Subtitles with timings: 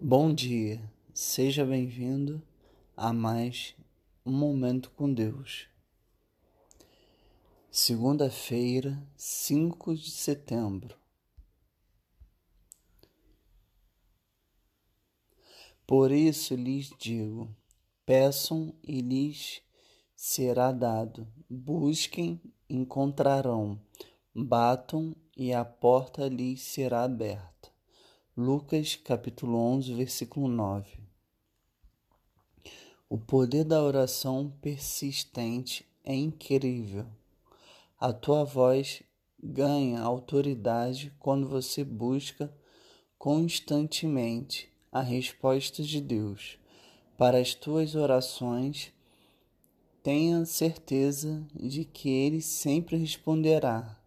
[0.00, 0.82] Bom dia,
[1.14, 2.42] seja bem-vindo
[2.96, 3.76] a mais
[4.26, 5.68] um Momento com Deus.
[7.70, 10.98] Segunda-feira, 5 de setembro.
[15.86, 17.48] Por isso lhes digo:
[18.04, 19.62] peçam e lhes
[20.16, 23.80] será dado, busquem, encontrarão,
[24.34, 27.53] batam e a porta lhes será aberta.
[28.36, 30.98] Lucas capítulo 11, versículo 9.
[33.08, 37.06] O poder da oração persistente é incrível.
[37.96, 39.04] A tua voz
[39.40, 42.52] ganha autoridade quando você busca
[43.16, 46.58] constantemente a resposta de Deus
[47.16, 48.92] para as tuas orações.
[50.02, 54.03] Tenha certeza de que Ele sempre responderá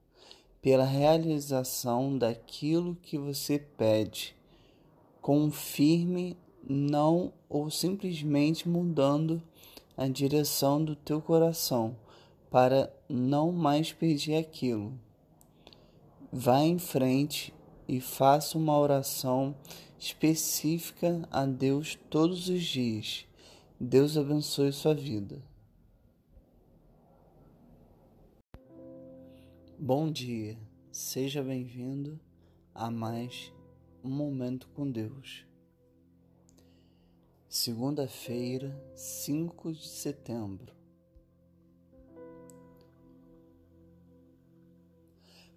[0.67, 4.35] pela realização daquilo que você pede,
[5.21, 9.41] com firme não ou simplesmente mudando
[9.95, 11.95] a direção do teu coração
[12.51, 14.91] para não mais pedir aquilo.
[16.33, 17.53] Vá em frente
[17.87, 19.55] e faça uma oração
[19.97, 23.25] específica a Deus todos os dias.
[23.79, 25.41] Deus abençoe sua vida.
[29.79, 30.57] Bom dia,
[30.97, 32.19] seja bem-vindo
[32.73, 33.53] a mais
[34.03, 35.45] um Momento com Deus.
[37.47, 40.73] Segunda-feira, 5 de setembro.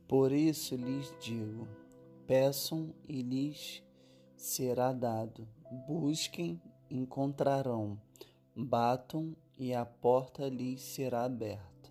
[0.06, 1.66] Por isso lhes digo:
[2.26, 3.82] peçam e lhes
[4.36, 5.48] será dado,
[5.88, 7.98] busquem, encontrarão,
[8.54, 11.90] batam e a porta lhes será aberta.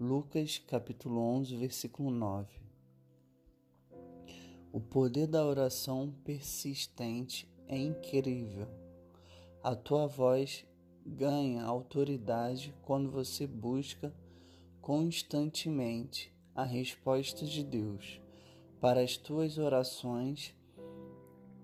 [0.00, 2.61] Lucas capítulo 11, versículo 9.
[4.72, 8.66] O poder da oração persistente é incrível.
[9.62, 10.64] A tua voz
[11.04, 14.14] ganha autoridade quando você busca
[14.80, 18.18] constantemente a resposta de Deus
[18.80, 20.54] para as tuas orações.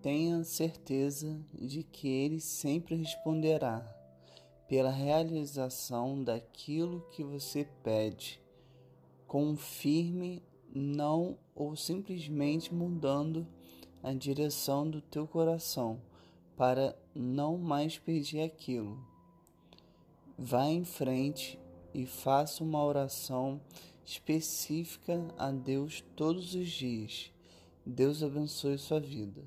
[0.02, 3.80] Tenha certeza de que Ele sempre responderá
[4.68, 8.38] pela realização daquilo que você pede,
[9.26, 13.44] com firme não ou simplesmente mudando
[14.00, 16.00] a direção do teu coração
[16.56, 18.96] para não mais pedir aquilo.
[20.38, 21.58] Vá em frente
[21.92, 23.60] e faça uma oração
[24.04, 27.32] específica a Deus todos os dias.
[27.84, 29.42] Deus abençoe sua vida.